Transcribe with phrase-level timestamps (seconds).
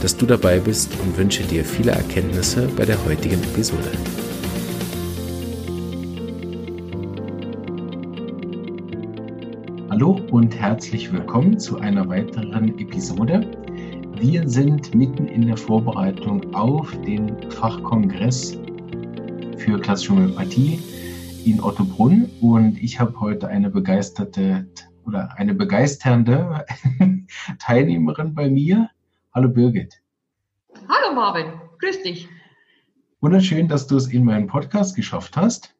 [0.00, 3.90] dass du dabei bist und wünsche dir viele Erkenntnisse bei der heutigen Episode.
[9.90, 13.46] Hallo und herzlich willkommen zu einer weiteren Episode.
[14.18, 18.58] Wir sind mitten in der Vorbereitung auf den Fachkongress
[19.58, 20.80] für klassische Homöopathie
[21.44, 24.66] in Ottobrunn und ich habe heute eine begeisterte
[25.04, 26.64] oder eine begeisternde
[27.58, 28.88] Teilnehmerin bei mir,
[29.32, 30.02] Hallo Birgit.
[30.88, 32.28] Hallo Marvin, grüß dich.
[33.20, 35.72] Wunderschön, dass du es in meinen Podcast geschafft hast.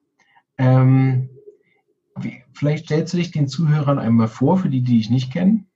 [0.57, 1.29] Ähm,
[2.53, 5.67] vielleicht stellst du dich den Zuhörern einmal vor, für die, die dich nicht kennen.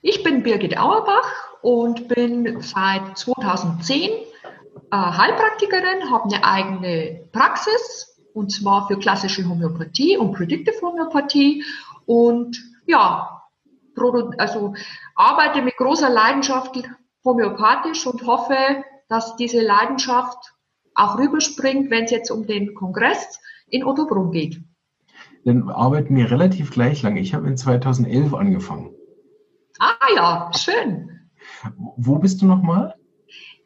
[0.00, 1.28] Ich bin Birgit Auerbach
[1.60, 4.16] und bin seit 2010 äh,
[4.90, 11.62] Heilpraktikerin, habe eine eigene Praxis und zwar für klassische Homöopathie und Predictive Homöopathie
[12.06, 13.43] und ja,
[14.38, 14.74] also
[15.14, 16.82] arbeite mit großer Leidenschaft
[17.24, 18.56] homöopathisch und hoffe,
[19.08, 20.54] dass diese Leidenschaft
[20.94, 24.62] auch rüberspringt, wenn es jetzt um den Kongress in Ottobrunn geht.
[25.44, 27.16] Dann arbeiten wir relativ gleich lang.
[27.16, 28.90] Ich habe in 2011 angefangen.
[29.78, 31.10] Ah ja, schön.
[31.96, 32.94] Wo bist du nochmal?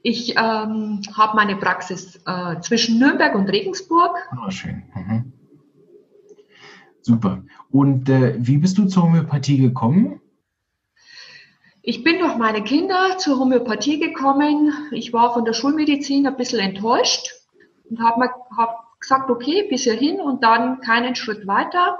[0.03, 4.17] Ich ähm, habe meine Praxis äh, zwischen Nürnberg und Regensburg.
[4.31, 4.85] Ah, schön.
[4.95, 5.33] Mhm.
[7.03, 7.43] Super.
[7.71, 10.21] Und äh, wie bist du zur Homöopathie gekommen?
[11.83, 14.73] Ich bin durch meine Kinder zur Homöopathie gekommen.
[14.91, 17.31] Ich war von der Schulmedizin ein bisschen enttäuscht
[17.89, 21.99] und habe hab gesagt, okay, bis hierhin und dann keinen Schritt weiter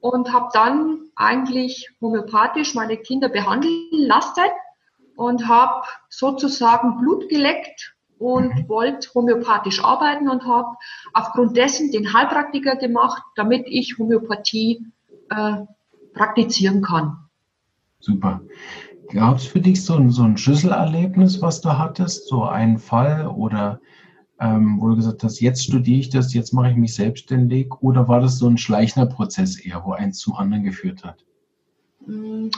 [0.00, 4.44] und habe dann eigentlich homöopathisch meine Kinder behandeln lassen
[5.16, 7.93] und habe sozusagen Blut geleckt
[8.24, 8.68] und mhm.
[8.70, 10.76] wollte homöopathisch arbeiten und habe
[11.12, 14.86] aufgrund dessen den Heilpraktiker gemacht, damit ich Homöopathie
[15.28, 15.56] äh,
[16.14, 17.18] praktizieren kann.
[18.00, 18.40] Super.
[19.12, 23.26] Gab es für dich so ein, so ein Schlüsselerlebnis, was du hattest, so einen Fall
[23.26, 23.80] oder
[24.40, 28.08] ähm, wo du gesagt hast, jetzt studiere ich das, jetzt mache ich mich selbstständig oder
[28.08, 31.24] war das so ein schleichender Prozess eher, wo eins zum anderen geführt hat?
[32.06, 32.48] Mm,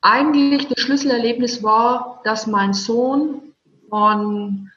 [0.00, 3.42] eigentlich das Schlüsselerlebnis war, dass mein Sohn
[3.88, 4.70] von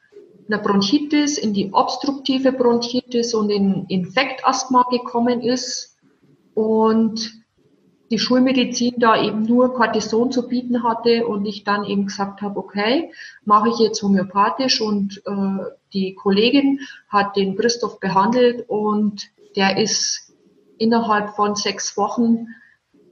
[0.49, 5.97] einer Bronchitis in die obstruktive Bronchitis und in Infektasthma gekommen ist
[6.55, 7.39] und
[8.11, 12.59] die Schulmedizin da eben nur Cortison zu bieten hatte und ich dann eben gesagt habe,
[12.59, 13.11] okay,
[13.45, 20.33] mache ich jetzt homöopathisch und äh, die Kollegin hat den Christoph behandelt und der ist
[20.79, 22.47] innerhalb von sechs Wochen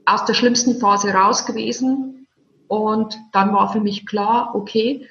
[0.04, 2.26] aus der schlimmsten Phase raus gewesen
[2.66, 5.06] und dann war für mich klar, okay,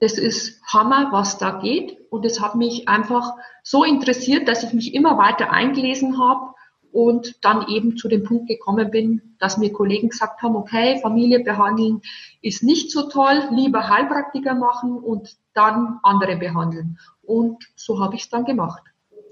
[0.00, 4.72] das ist Hammer, was da geht und es hat mich einfach so interessiert, dass ich
[4.72, 6.54] mich immer weiter eingelesen habe
[6.92, 11.40] und dann eben zu dem Punkt gekommen bin, dass mir Kollegen gesagt haben, okay, Familie
[11.40, 12.00] behandeln
[12.42, 16.98] ist nicht so toll, lieber Heilpraktiker machen und dann andere behandeln.
[17.22, 18.82] Und so habe ich es dann gemacht.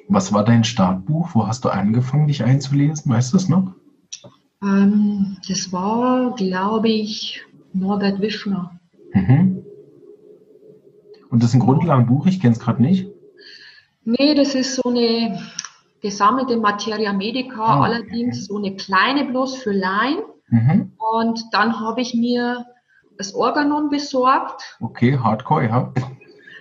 [0.08, 1.30] Was war dein Startbuch?
[1.34, 3.10] Wo hast du angefangen, dich einzulesen?
[3.10, 3.72] Weißt du es noch?
[4.62, 8.78] Ähm, das war, glaube ich, Norbert Wischner.
[9.12, 9.55] Mhm.
[11.30, 13.08] Und das ist ein Grundlagenbuch, ich kenne es gerade nicht.
[14.04, 15.40] Nee, das ist so eine
[16.00, 20.20] gesammelte Materia Medica, oh, allerdings so eine kleine bloß für Laien.
[20.48, 20.92] Mhm.
[20.98, 22.66] Und dann habe ich mir
[23.18, 24.76] das Organon besorgt.
[24.80, 25.92] Okay, Hardcore, ja.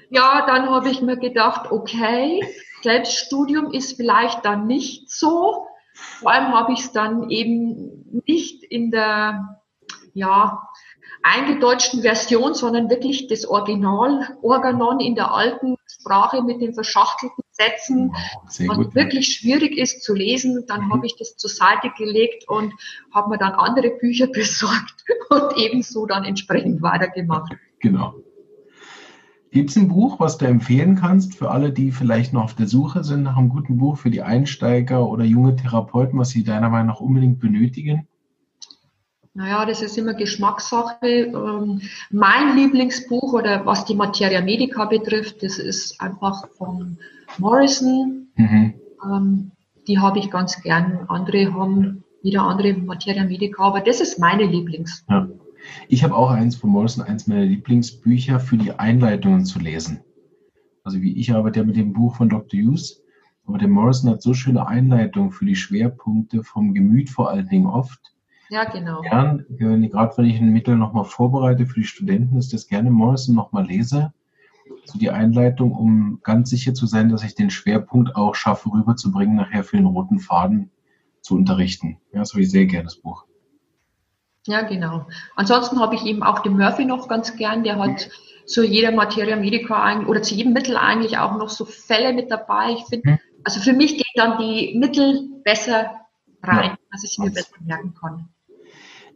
[0.09, 2.41] Ja, dann habe ich mir gedacht, okay,
[2.81, 5.67] Selbststudium ist vielleicht dann nicht so.
[5.93, 9.59] Vor allem habe ich es dann eben nicht in der,
[10.13, 10.61] ja,
[11.25, 18.11] eingedeutschten Version, sondern wirklich das Original Organon in der alten Sprache mit den verschachtelten Sätzen,
[18.11, 20.65] wow, was gut, wirklich schwierig ist zu lesen.
[20.67, 20.93] Dann mhm.
[20.93, 22.73] habe ich das zur Seite gelegt und
[23.11, 27.53] habe mir dann andere Bücher besorgt und ebenso dann entsprechend weitergemacht.
[27.79, 28.13] Genau.
[29.49, 32.67] Gibt es ein Buch, was du empfehlen kannst für alle, die vielleicht noch auf der
[32.67, 36.69] Suche sind nach einem guten Buch für die Einsteiger oder junge Therapeuten, was sie deiner
[36.69, 38.07] Meinung nach unbedingt benötigen?
[39.35, 41.05] Naja, das ist immer Geschmackssache.
[41.05, 46.97] Ähm, mein Lieblingsbuch oder was die Materia Medica betrifft, das ist einfach von
[47.37, 48.29] Morrison.
[48.35, 48.73] Mhm.
[49.03, 49.51] Ähm,
[49.87, 51.05] die habe ich ganz gern.
[51.09, 55.05] Andere haben wieder andere Materia Medica, aber das ist meine Lieblings.
[55.09, 55.27] Ja.
[55.89, 59.99] Ich habe auch eins von Morrison, eins meiner Lieblingsbücher für die Einleitungen zu lesen.
[60.83, 62.57] Also wie ich arbeite ja mit dem Buch von Dr.
[62.57, 63.03] Hughes,
[63.45, 67.67] aber der Morrison hat so schöne Einleitungen für die Schwerpunkte vom Gemüt vor allen Dingen
[67.67, 68.14] oft.
[68.49, 69.01] Ja, genau.
[69.01, 73.35] Gern, gerade wenn ich ein Mittel nochmal vorbereite für die Studenten, ist das gerne Morrison
[73.35, 74.13] nochmal lese.
[74.85, 79.35] So die Einleitung, um ganz sicher zu sein, dass ich den Schwerpunkt auch schaffe, rüberzubringen,
[79.35, 80.71] nachher für den roten Faden
[81.21, 81.97] zu unterrichten.
[82.13, 83.25] Ja, das habe ich sehr gerne, das Buch.
[84.47, 85.07] Ja, genau.
[85.35, 87.63] Ansonsten habe ich eben auch den Murphy noch ganz gern.
[87.63, 88.09] Der hat
[88.45, 92.73] zu jeder Materia Medica oder zu jedem Mittel eigentlich auch noch so Fälle mit dabei.
[92.73, 93.19] Ich finde, hm.
[93.43, 95.91] also für mich gehen dann die Mittel besser
[96.43, 96.77] rein, ja.
[96.91, 98.29] als ich mir besser merken kann.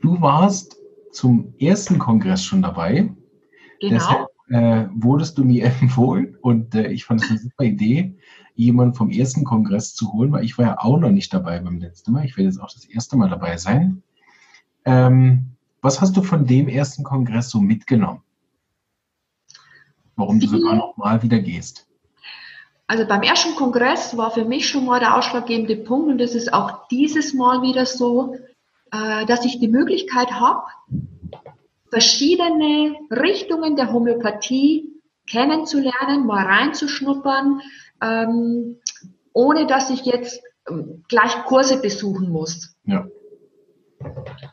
[0.01, 0.77] Du warst
[1.11, 3.11] zum ersten Kongress schon dabei.
[3.79, 3.93] Genau.
[3.93, 8.15] Deshalb äh, wurdest du mir empfohlen und äh, ich fand es eine super Idee,
[8.55, 11.79] jemanden vom ersten Kongress zu holen, weil ich war ja auch noch nicht dabei beim
[11.79, 12.25] letzten Mal.
[12.25, 14.03] Ich werde jetzt auch das erste Mal dabei sein.
[14.85, 15.51] Ähm,
[15.81, 18.21] was hast du von dem ersten Kongress so mitgenommen?
[20.15, 21.87] Warum du sogar noch mal wieder gehst?
[22.87, 26.51] Also beim ersten Kongress war für mich schon mal der ausschlaggebende Punkt und das ist
[26.51, 28.35] auch dieses Mal wieder so,
[28.91, 30.63] äh, dass ich die Möglichkeit habe,
[31.89, 34.89] verschiedene Richtungen der Homöopathie
[35.27, 37.61] kennenzulernen, mal reinzuschnuppern,
[38.01, 38.79] ähm,
[39.33, 42.75] ohne dass ich jetzt ähm, gleich Kurse besuchen muss.
[42.83, 43.05] Ja.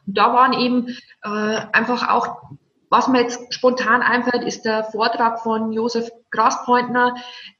[0.06, 0.89] Da waren eben
[1.23, 1.29] äh,
[1.73, 2.43] einfach auch,
[2.91, 7.15] was mir jetzt spontan einfällt, ist der Vortrag von Josef Graspointner.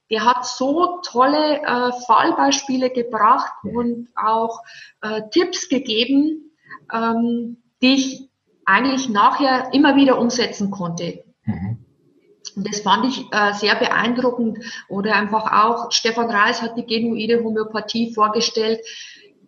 [0.09, 4.61] Der hat so tolle äh, Fallbeispiele gebracht und auch
[5.01, 6.46] äh, Tipps gegeben,
[6.93, 8.29] ähm, die ich
[8.65, 11.23] eigentlich nachher immer wieder umsetzen konnte.
[11.45, 11.85] Mhm.
[12.55, 14.59] Und das fand ich äh, sehr beeindruckend.
[14.89, 18.81] Oder einfach auch, Stefan Reis hat die genuine Homöopathie vorgestellt.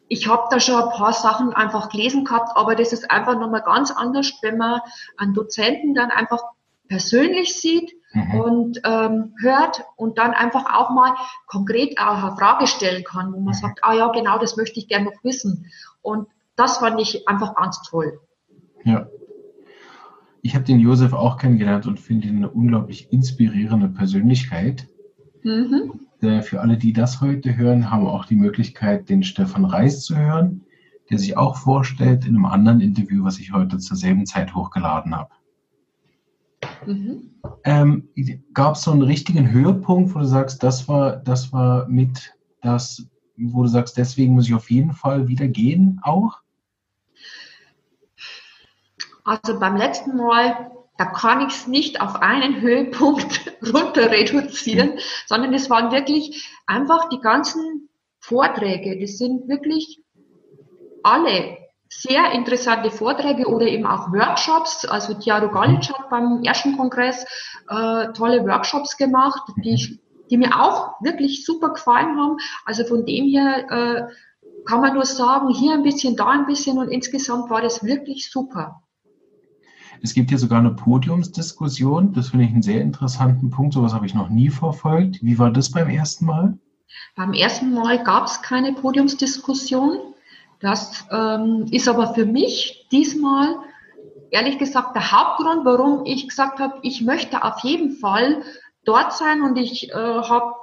[0.07, 3.61] Ich habe da schon ein paar Sachen einfach gelesen gehabt, aber das ist einfach nochmal
[3.61, 4.81] ganz anders, wenn man
[5.17, 6.41] einen Dozenten dann einfach
[6.87, 8.39] persönlich sieht mhm.
[8.39, 11.13] und ähm, hört und dann einfach auch mal
[11.45, 13.59] konkret auch eine Frage stellen kann, wo man mhm.
[13.59, 15.71] sagt, ah ja, genau, das möchte ich gerne noch wissen.
[16.01, 16.27] Und
[16.59, 18.19] das fand ich einfach ganz toll.
[18.83, 19.07] Ja.
[20.41, 24.87] Ich habe den Josef auch kennengelernt und finde ihn eine unglaublich inspirierende Persönlichkeit.
[25.43, 25.91] Mhm.
[26.21, 30.17] Und, für alle, die das heute hören, haben auch die Möglichkeit, den Stefan Reis zu
[30.17, 30.65] hören,
[31.09, 35.15] der sich auch vorstellt in einem anderen Interview, was ich heute zur selben Zeit hochgeladen
[35.15, 35.29] habe.
[36.85, 37.31] Mhm.
[37.63, 38.09] Ähm,
[38.53, 43.07] Gab es so einen richtigen Höhepunkt, wo du sagst, das war, das war mit das,
[43.37, 46.41] wo du sagst, deswegen muss ich auf jeden Fall wieder gehen auch?
[49.29, 54.97] Also beim letzten Mal, da kann ich es nicht auf einen Höhepunkt runter reduzieren,
[55.27, 57.89] sondern es waren wirklich einfach die ganzen
[58.19, 58.99] Vorträge.
[58.99, 60.01] Das sind wirklich
[61.03, 61.59] alle
[61.89, 64.85] sehr interessante Vorträge oder eben auch Workshops.
[64.85, 67.23] Also Tiago Galic hat beim ersten Kongress
[67.69, 69.99] äh, tolle Workshops gemacht, die,
[70.31, 72.37] die mir auch wirklich super gefallen haben.
[72.65, 76.79] Also von dem her äh, kann man nur sagen, hier ein bisschen, da ein bisschen
[76.79, 78.81] und insgesamt war das wirklich super.
[80.01, 82.13] Es gibt hier sogar eine Podiumsdiskussion.
[82.13, 83.73] Das finde ich einen sehr interessanten Punkt.
[83.73, 85.19] Sowas habe ich noch nie verfolgt.
[85.21, 86.57] Wie war das beim ersten Mal?
[87.15, 89.99] Beim ersten Mal gab es keine Podiumsdiskussion.
[90.59, 93.55] Das ähm, ist aber für mich diesmal,
[94.31, 98.41] ehrlich gesagt, der Hauptgrund, warum ich gesagt habe, ich möchte auf jeden Fall
[98.85, 100.53] dort sein und ich äh, habe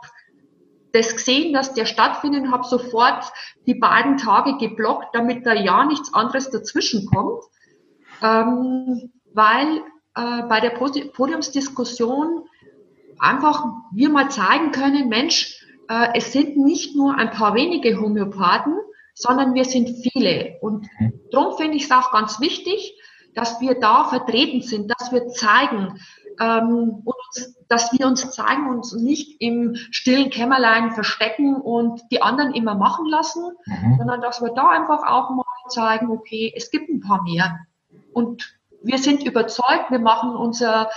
[0.92, 3.32] das gesehen, dass der stattfindet habe sofort
[3.66, 7.42] die beiden Tage geblockt, damit da ja nichts anderes dazwischen kommt.
[8.22, 9.82] Ähm, weil
[10.14, 12.44] äh, bei der Podiumsdiskussion
[13.18, 18.74] einfach wir mal zeigen können, Mensch, äh, es sind nicht nur ein paar wenige Homöopathen,
[19.14, 20.56] sondern wir sind viele.
[20.60, 21.20] Und mhm.
[21.30, 22.98] darum finde ich es auch ganz wichtig,
[23.34, 26.00] dass wir da vertreten sind, dass wir zeigen,
[26.40, 32.22] ähm, uns, dass wir uns zeigen und uns nicht im stillen Kämmerlein verstecken und die
[32.22, 33.96] anderen immer machen lassen, mhm.
[33.98, 37.58] sondern dass wir da einfach auch mal zeigen, okay, es gibt ein paar mehr.
[38.14, 38.55] Und
[38.86, 40.90] wir sind überzeugt, wir machen unser,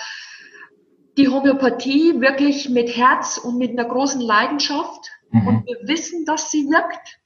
[1.17, 5.11] die Homöopathie wirklich mit Herz und mit einer großen Leidenschaft.
[5.31, 5.47] Mhm.
[5.47, 7.19] Und wir wissen, dass sie wirkt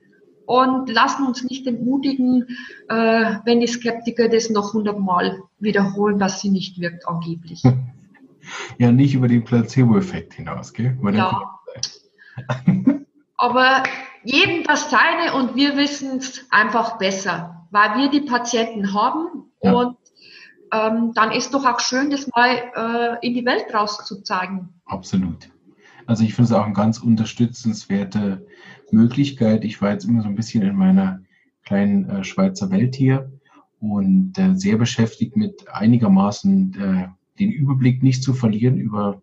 [0.45, 2.47] und lassen uns nicht entmutigen,
[2.89, 7.63] äh, wenn die Skeptiker das noch hundertmal wiederholen, dass sie nicht wirkt, angeblich.
[8.77, 10.97] Ja, nicht über den Placebo-Effekt hinaus, gell?
[11.13, 11.59] ja.
[13.37, 13.83] Aber
[14.25, 19.71] jedem das seine und wir wissen es einfach besser, weil wir die Patienten haben ja.
[19.71, 19.97] und
[20.73, 24.69] ähm, dann ist doch auch schön, das mal äh, in die Welt rauszuzeigen.
[24.85, 25.49] Absolut.
[26.05, 28.45] Also ich finde es auch eine ganz unterstützenswerte
[28.91, 29.63] Möglichkeit.
[29.63, 31.21] Ich war jetzt immer so ein bisschen in meiner
[31.63, 33.31] kleinen äh, Schweizer Welt hier
[33.79, 37.07] und äh, sehr beschäftigt mit einigermaßen äh,
[37.39, 39.21] den Überblick nicht zu verlieren über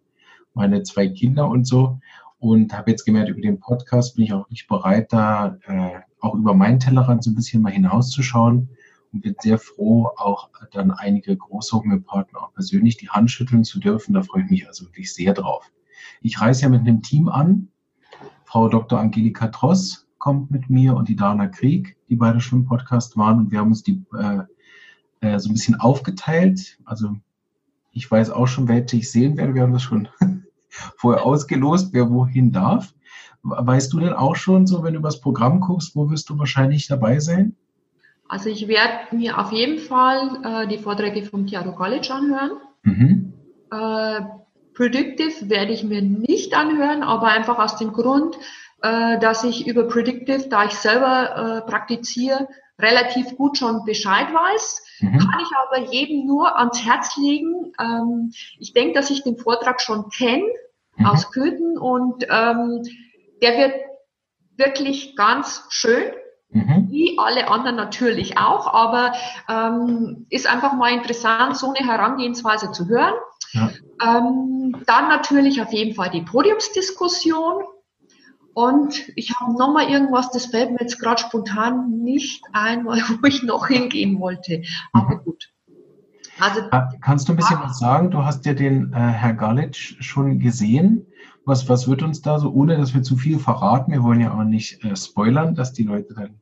[0.54, 1.99] meine zwei Kinder und so.
[2.38, 6.35] Und habe jetzt gemerkt, über den Podcast bin ich auch nicht bereit, da äh, auch
[6.35, 8.71] über meinen Tellerrand so ein bisschen mal hinauszuschauen
[9.12, 13.81] und bin sehr froh, auch dann einige große Homöopathen auch persönlich die Hand schütteln zu
[13.81, 14.14] dürfen.
[14.14, 15.71] Da freue ich mich also wirklich sehr drauf.
[16.23, 17.69] Ich reise ja mit einem Team an.
[18.45, 18.99] Frau Dr.
[18.99, 23.38] Angelika Tross kommt mit mir und die Dana Krieg, die beide schon im Podcast waren.
[23.38, 24.43] Und wir haben uns die äh,
[25.21, 26.79] äh, so ein bisschen aufgeteilt.
[26.85, 27.17] Also
[27.93, 29.55] ich weiß auch schon, welche ich sehen werde.
[29.55, 30.09] Wir haben das schon
[30.69, 32.95] vorher ausgelost, wer wohin darf.
[33.43, 36.87] Weißt du denn auch schon so, wenn du das Programm guckst, wo wirst du wahrscheinlich
[36.87, 37.57] dabei sein?
[38.30, 42.52] Also ich werde mir auf jeden Fall äh, die Vorträge vom Thiago College anhören.
[42.84, 43.32] Mhm.
[43.72, 44.20] Äh,
[44.72, 48.37] Predictive werde ich mir nicht anhören, aber einfach aus dem Grund,
[48.82, 52.46] äh, dass ich über Predictive, da ich selber äh, praktiziere,
[52.78, 55.18] relativ gut schon Bescheid weiß, mhm.
[55.18, 57.72] kann ich aber jedem nur ans Herz legen.
[57.80, 60.44] Ähm, ich denke, dass ich den Vortrag schon kenne
[60.96, 61.06] mhm.
[61.06, 62.84] aus Köthen und ähm,
[63.42, 63.75] der wird
[64.56, 66.12] wirklich ganz schön.
[66.52, 66.88] Mhm.
[66.90, 69.12] Wie alle anderen natürlich auch, aber
[69.49, 73.14] ähm, ist einfach mal interessant, so eine Herangehensweise zu hören.
[73.52, 73.71] Ja.
[74.02, 77.64] Ähm, dann natürlich auf jeden Fall die Podiumsdiskussion.
[78.52, 83.42] Und ich habe nochmal irgendwas, das fällt mir jetzt gerade spontan nicht ein, wo ich
[83.45, 84.62] noch hingehen wollte.
[84.92, 85.25] Aber mhm.
[85.25, 85.52] gut.
[86.40, 88.11] Also, ah, Kannst du ein bisschen was sagen?
[88.11, 91.07] Du hast ja den äh, Herr Galitsch schon gesehen.
[91.44, 94.35] Was, was wird uns da so, ohne dass wir zu viel verraten, wir wollen ja
[94.35, 96.40] auch nicht äh, spoilern, dass die Leute dann.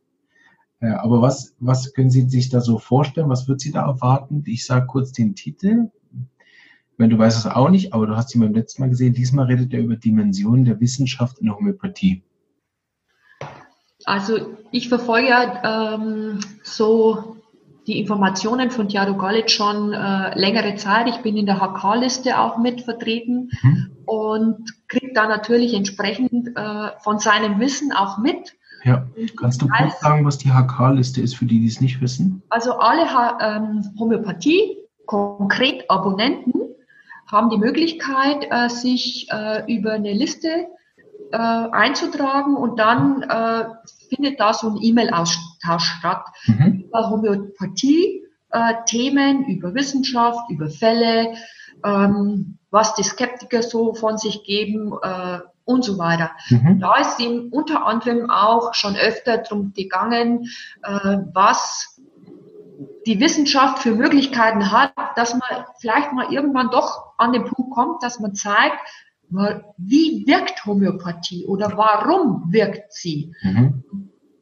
[0.80, 3.28] Äh, aber was, was können Sie sich da so vorstellen?
[3.28, 4.42] Was wird Sie da erwarten?
[4.46, 5.90] Ich sage kurz den Titel.
[6.96, 9.14] Wenn du weißt es auch nicht, aber du hast ihn beim letzten Mal gesehen.
[9.14, 12.24] Diesmal redet er über Dimensionen der Wissenschaft in der Homöopathie.
[14.04, 17.37] Also ich verfolge ja ähm, so
[17.88, 21.08] die Informationen von Thiago College schon äh, längere Zeit.
[21.08, 23.90] Ich bin in der HK-Liste auch mit vertreten mhm.
[24.04, 28.54] und kriege da natürlich entsprechend äh, von seinem Wissen auch mit.
[28.84, 32.42] Ja, kannst du kurz sagen, was die HK-Liste ist für die, die es nicht wissen?
[32.50, 33.06] Also alle
[33.40, 34.76] ähm, Homöopathie,
[35.06, 36.52] konkret Abonnenten,
[37.26, 40.68] haben die Möglichkeit, äh, sich äh, über eine Liste
[41.32, 43.64] äh, einzutragen und dann äh,
[44.08, 46.84] findet da so ein E-Mail-Austausch statt mhm.
[46.86, 51.34] über Homöopathie, äh, Themen, über Wissenschaft, über Fälle,
[51.84, 56.30] ähm, was die Skeptiker so von sich geben äh, und so weiter.
[56.48, 56.80] Mhm.
[56.80, 60.48] Da ist ihm unter anderem auch schon öfter darum gegangen,
[60.82, 62.00] äh, was
[63.06, 68.02] die Wissenschaft für Möglichkeiten hat, dass man vielleicht mal irgendwann doch an den Punkt kommt,
[68.02, 68.78] dass man zeigt,
[69.30, 73.32] wie wirkt Homöopathie oder warum wirkt sie?
[73.42, 73.82] Mhm.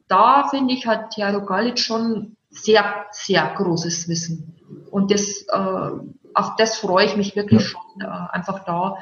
[0.07, 4.55] Da finde ich, hat Thiago Galic schon sehr, sehr großes Wissen.
[4.89, 5.91] Und das, äh,
[6.33, 7.67] auf das freue ich mich wirklich ja.
[7.67, 8.97] schon, äh, einfach da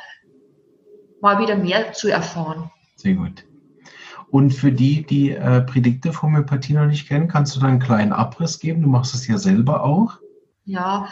[1.21, 2.71] mal wieder mehr zu erfahren.
[2.95, 3.45] Sehr gut.
[4.31, 8.11] Und für die, die äh, Predictive Homöopathie noch nicht kennen, kannst du da einen kleinen
[8.11, 8.81] Abriss geben?
[8.81, 10.19] Du machst es ja selber auch.
[10.65, 11.07] Ja,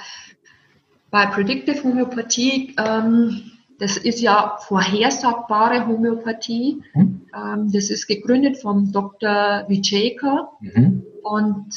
[1.11, 3.52] bei Predictive Homöopathie ähm,
[3.83, 6.81] das ist ja vorhersagbare Homöopathie.
[6.93, 7.27] Mhm.
[7.35, 9.65] Ähm, das ist gegründet vom Dr.
[9.67, 10.51] Vijayka.
[10.61, 11.03] Mhm.
[11.21, 11.67] Und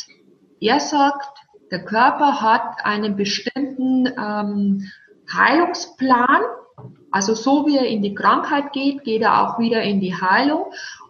[0.60, 1.36] er sagt,
[1.72, 4.84] der Körper hat einen bestimmten ähm,
[5.34, 6.42] Heilungsplan.
[7.10, 10.66] Also so wie er in die Krankheit geht, geht er auch wieder in die Heilung.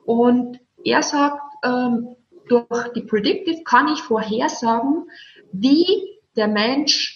[0.07, 2.17] Und er sagt, ähm,
[2.49, 5.11] durch die Predictive kann ich vorhersagen,
[5.53, 5.87] wie
[6.37, 7.16] der Mensch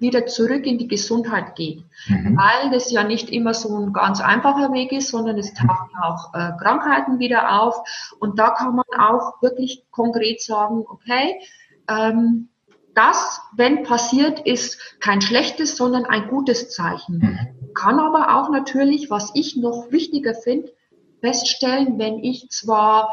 [0.00, 1.84] wieder zurück in die Gesundheit geht.
[2.08, 2.36] Mhm.
[2.36, 6.34] Weil das ja nicht immer so ein ganz einfacher Weg ist, sondern es tauchen auch
[6.34, 7.76] äh, Krankheiten wieder auf.
[8.18, 11.40] Und da kann man auch wirklich konkret sagen, okay,
[11.88, 12.48] ähm,
[12.94, 17.18] das, wenn passiert, ist kein schlechtes, sondern ein gutes Zeichen.
[17.18, 17.74] Mhm.
[17.74, 20.72] Kann aber auch natürlich, was ich noch wichtiger finde,
[21.20, 23.12] feststellen, wenn ich zwar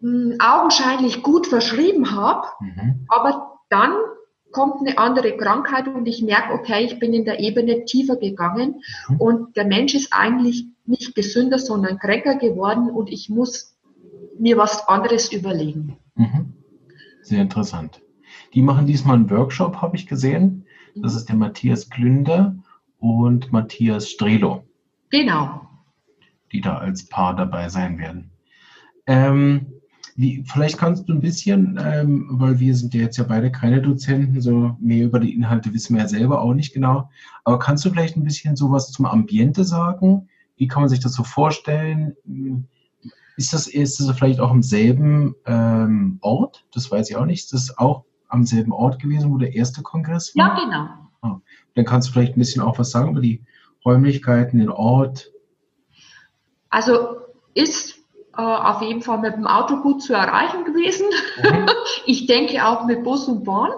[0.00, 3.06] mh, hm, augenscheinlich gut verschrieben habe, mhm.
[3.08, 3.94] aber dann
[4.50, 8.82] kommt eine andere Krankheit und ich merke, okay, ich bin in der Ebene tiefer gegangen
[9.08, 9.16] mhm.
[9.20, 13.76] und der Mensch ist eigentlich nicht gesünder, sondern kränker geworden und ich muss
[14.38, 15.98] mir was anderes überlegen.
[16.14, 16.54] Mhm.
[17.22, 18.00] Sehr interessant.
[18.54, 20.66] Die machen diesmal einen Workshop, habe ich gesehen.
[20.94, 22.56] Das ist der Matthias Glünder
[22.98, 24.64] und Matthias Strelo.
[25.10, 25.68] Genau.
[26.52, 28.30] Die da als Paar dabei sein werden.
[29.06, 29.77] Ähm,
[30.18, 33.80] wie, vielleicht kannst du ein bisschen, ähm, weil wir sind ja jetzt ja beide keine
[33.80, 37.08] Dozenten, so mehr über die Inhalte wissen wir ja selber auch nicht genau.
[37.44, 40.28] Aber kannst du vielleicht ein bisschen sowas zum Ambiente sagen?
[40.56, 42.16] Wie kann man sich das so vorstellen?
[43.36, 46.66] Ist das, ist das vielleicht auch am selben ähm, Ort?
[46.74, 47.44] Das weiß ich auch nicht.
[47.44, 50.58] Ist das auch am selben Ort gewesen, wo der erste Kongress war?
[50.58, 50.88] Ja, genau.
[51.20, 51.40] Ah,
[51.76, 53.44] dann kannst du vielleicht ein bisschen auch was sagen über die
[53.84, 55.30] Räumlichkeiten, den Ort?
[56.70, 57.18] Also
[57.54, 57.97] ist
[58.38, 61.08] äh, auf jeden Fall mit dem Auto gut zu erreichen gewesen.
[61.42, 61.66] Mhm.
[62.06, 63.72] ich denke auch mit Bus und Bahn.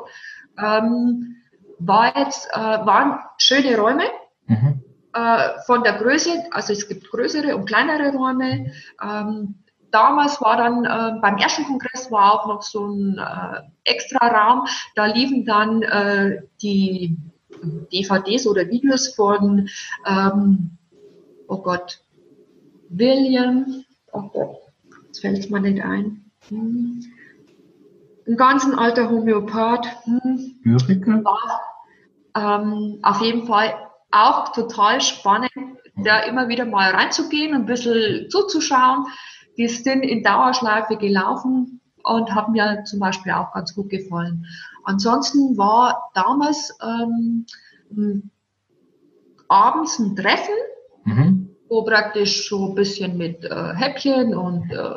[0.62, 1.37] Ähm,
[1.79, 4.05] war jetzt, äh, waren schöne Räume.
[4.47, 4.85] Mhm.
[5.14, 8.73] Äh, von der Größe, also es gibt größere und kleinere Räume.
[9.02, 9.55] Ähm,
[9.90, 14.67] damals war dann äh, beim ersten Kongress war auch noch so ein äh, extra Raum.
[14.95, 17.17] Da liefen dann äh, die
[17.93, 19.69] DVDs oder Videos von,
[20.07, 20.76] ähm,
[21.49, 22.00] oh Gott,
[22.90, 24.57] William, oh Gott,
[25.07, 26.31] jetzt fällt es mir nicht ein.
[26.49, 27.02] Hm.
[28.26, 29.87] Ein ganz alter Homöopath.
[30.05, 30.61] Hm.
[31.25, 31.61] War,
[32.37, 33.75] ähm, auf jeden Fall
[34.11, 35.50] auch total spannend,
[36.05, 39.07] da immer wieder mal reinzugehen, ein bisschen zuzuschauen.
[39.57, 44.47] Die sind in Dauerschleife gelaufen und haben mir zum Beispiel auch ganz gut gefallen.
[44.85, 47.47] Ansonsten war damals ähm,
[49.49, 50.55] abends ein Treffen,
[51.05, 51.50] mhm.
[51.71, 54.91] Wo praktisch so ein bisschen mit äh, Häppchen und äh,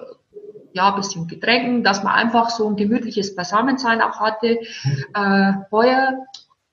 [0.73, 4.59] ja, ein bisschen Getränken, dass man einfach so ein gemütliches Beisammensein auch hatte.
[4.83, 5.05] Mhm.
[5.13, 6.25] Äh, heuer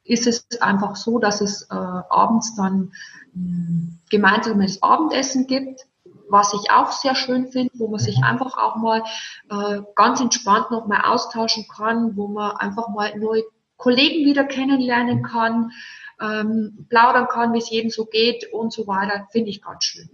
[0.03, 2.93] ist es einfach so, dass es äh, abends dann
[3.35, 5.87] mh, gemeinsames Abendessen gibt
[6.31, 8.25] was ich auch sehr schön finde, wo man sich mhm.
[8.25, 9.03] einfach auch mal
[9.51, 13.43] äh, ganz entspannt noch mal austauschen kann, wo man einfach mal neue
[13.77, 15.23] Kollegen wieder kennenlernen mhm.
[15.23, 15.73] kann,
[16.21, 20.09] ähm, plaudern kann, wie es jedem so geht und so weiter, finde ich ganz schön.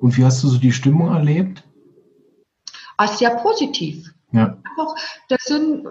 [0.00, 1.62] Und wie hast du so die Stimmung erlebt?
[2.96, 4.12] Als sehr positiv.
[4.32, 4.58] Ja.
[4.64, 4.94] Einfach,
[5.28, 5.86] das sind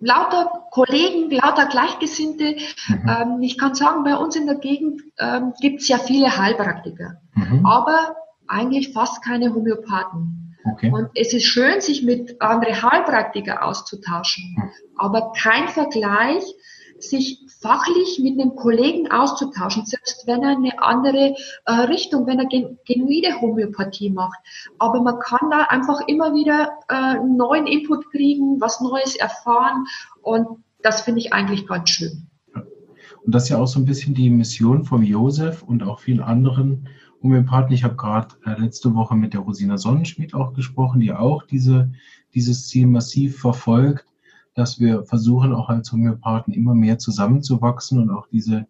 [0.00, 2.56] lauter Kollegen, lauter Gleichgesinnte.
[2.88, 3.08] Mhm.
[3.08, 7.20] Ähm, ich kann sagen, bei uns in der Gegend ähm, gibt es ja viele Heilpraktiker.
[7.34, 7.64] Mhm.
[7.64, 8.16] Aber
[8.46, 10.56] eigentlich fast keine Homöopathen.
[10.64, 10.92] Okay.
[10.92, 14.70] Und es ist schön, sich mit anderen Heilpraktiker auszutauschen, hm.
[14.96, 16.44] aber kein Vergleich,
[17.00, 22.46] sich fachlich mit einem Kollegen auszutauschen, selbst wenn er eine andere äh, Richtung, wenn er
[22.46, 24.38] gen genuine Homöopathie macht.
[24.78, 29.86] Aber man kann da einfach immer wieder äh, neuen Input kriegen, was Neues erfahren
[30.22, 32.28] und das finde ich eigentlich ganz schön.
[33.24, 36.20] Und das ist ja auch so ein bisschen die Mission von Josef und auch vielen
[36.20, 36.88] anderen
[37.22, 37.72] Homöopathen.
[37.72, 41.92] Ich habe gerade äh, letzte Woche mit der Rosina Sonnenschmidt auch gesprochen, die auch diese,
[42.34, 44.06] dieses Ziel massiv verfolgt,
[44.54, 48.66] dass wir versuchen, auch als Homöopathen immer mehr zusammenzuwachsen und auch diese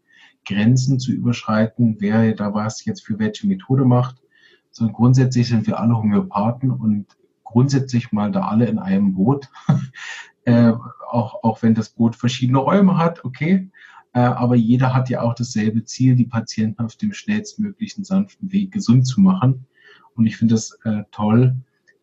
[0.47, 4.23] Grenzen zu überschreiten, wer da was jetzt für welche Methode macht.
[4.71, 7.07] Sondern grundsätzlich sind wir alle Homöopathen und
[7.45, 9.49] grundsätzlich mal da alle in einem Boot.
[10.45, 10.73] äh,
[11.11, 13.71] auch, auch wenn das Boot verschiedene Räume hat, okay.
[14.15, 18.73] Äh, aber jeder hat ja auch dasselbe Ziel, die Patienten auf dem schnellstmöglichen sanften Weg
[18.73, 19.67] gesund zu machen.
[20.15, 21.57] Und ich finde das äh, toll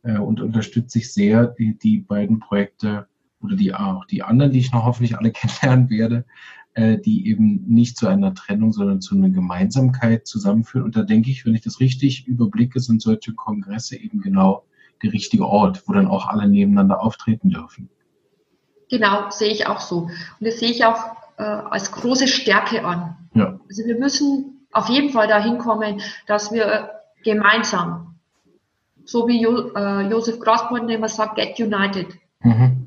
[0.04, 3.08] äh, und unterstütze ich sehr die, die beiden Projekte
[3.42, 6.26] oder die auch die anderen, die ich noch hoffentlich alle kennenlernen werde,
[6.74, 10.86] äh, die eben nicht zu einer Trennung, sondern zu einer Gemeinsamkeit zusammenführen.
[10.86, 14.66] Und da denke ich, wenn ich das richtig überblicke, sind solche Kongresse eben genau
[15.04, 17.90] der richtige Ort, wo dann auch alle nebeneinander auftreten dürfen.
[18.90, 20.04] Genau, sehe ich auch so.
[20.04, 21.00] Und das sehe ich auch
[21.38, 23.16] äh, als große Stärke an.
[23.34, 23.60] Ja.
[23.68, 26.92] Also wir müssen auf jeden Fall dahin kommen, dass wir
[27.24, 28.16] gemeinsam,
[29.06, 32.08] so wie jo, äh, Josef Grasborn immer sagt, get united.
[32.42, 32.79] Mhm.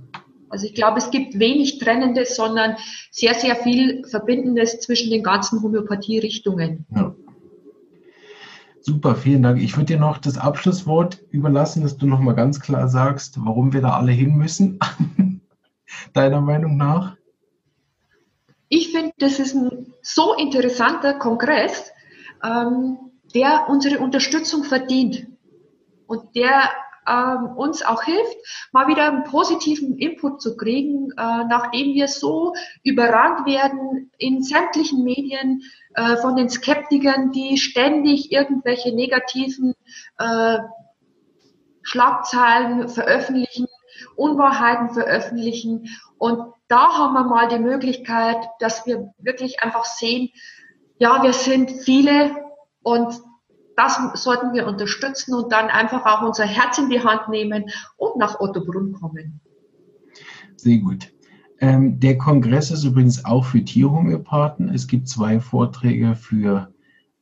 [0.52, 2.76] Also ich glaube, es gibt wenig Trennendes, sondern
[3.10, 6.84] sehr, sehr viel Verbindendes zwischen den ganzen Homöopathie-Richtungen.
[6.94, 7.14] Ja.
[8.82, 9.62] Super, vielen Dank.
[9.62, 13.72] Ich würde dir noch das Abschlusswort überlassen, dass du noch mal ganz klar sagst, warum
[13.72, 14.78] wir da alle hin müssen,
[16.12, 17.16] deiner Meinung nach.
[18.68, 21.92] Ich finde, das ist ein so interessanter Kongress,
[22.44, 22.98] ähm,
[23.34, 25.28] der unsere Unterstützung verdient
[26.06, 26.68] und der
[27.08, 28.36] ähm, uns auch hilft,
[28.72, 35.02] mal wieder einen positiven Input zu kriegen, äh, nachdem wir so überrannt werden in sämtlichen
[35.04, 35.62] Medien
[35.94, 39.74] äh, von den Skeptikern, die ständig irgendwelche negativen
[40.18, 40.58] äh,
[41.82, 43.66] Schlagzeilen veröffentlichen,
[44.16, 45.88] Unwahrheiten veröffentlichen.
[46.18, 50.30] Und da haben wir mal die Möglichkeit, dass wir wirklich einfach sehen,
[50.98, 52.30] ja, wir sind viele
[52.82, 53.20] und
[53.76, 57.64] das sollten wir unterstützen und dann einfach auch unser Herz in die Hand nehmen
[57.96, 59.40] und nach Ottobrunn kommen.
[60.56, 61.12] Sehr gut.
[61.60, 64.68] Ähm, der Kongress ist übrigens auch für Tierhomöopathen.
[64.68, 66.72] Es gibt zwei Vorträge für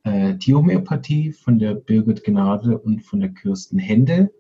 [0.02, 4.32] äh, Tierhomöopathie von der Birgit Gnade und von der Kirsten Händel.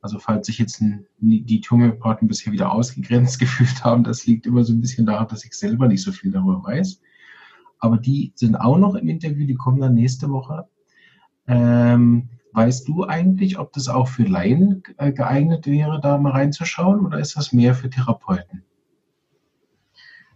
[0.00, 0.82] Also falls sich jetzt
[1.18, 5.44] die Homöopathen bisher wieder ausgegrenzt gefühlt haben, das liegt immer so ein bisschen daran, dass
[5.44, 7.00] ich selber nicht so viel darüber weiß.
[7.80, 10.68] Aber die sind auch noch im Interview, die kommen dann nächste Woche.
[11.48, 17.04] Ähm, weißt du eigentlich, ob das auch für Laien äh, geeignet wäre, da mal reinzuschauen
[17.04, 18.64] oder ist das mehr für Therapeuten?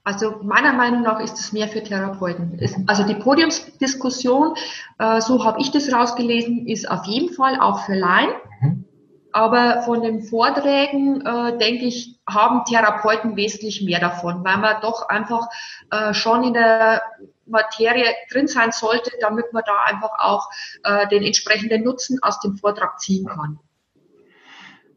[0.04, 2.58] Also meiner Meinung nach ist es mehr für Therapeuten.
[2.88, 4.54] also die Podiumsdiskussion,
[4.98, 8.30] äh, so habe ich das rausgelesen, ist auf jeden Fall auch für Laien.
[8.60, 8.84] Mhm.
[9.32, 15.08] Aber von den Vorträgen, äh, denke ich, haben Therapeuten wesentlich mehr davon, weil man doch
[15.08, 15.48] einfach
[15.90, 17.02] äh, schon in der
[17.46, 20.48] Materie drin sein sollte, damit man da einfach auch
[20.84, 23.58] äh, den entsprechenden Nutzen aus dem Vortrag ziehen kann.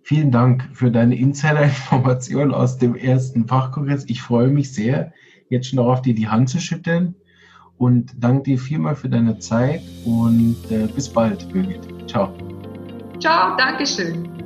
[0.04, 4.06] Vielen Dank für deine Insider-Information aus dem ersten Fachkongress.
[4.08, 5.14] Ich freue mich sehr,
[5.50, 7.16] jetzt schon darauf, dir die Hand zu schütteln.
[7.78, 11.82] Und danke dir vielmal für deine Zeit und äh, bis bald, Birgit.
[12.08, 12.34] Ciao.
[13.20, 14.45] Ciao, Dankeschön.